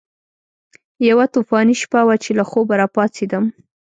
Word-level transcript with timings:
یوه 1.09 1.25
طوفاني 1.33 1.75
شپه 1.81 2.01
وه 2.07 2.15
چې 2.23 2.31
له 2.37 2.43
خوبه 2.51 2.73
راپاڅېدم. 2.81 3.45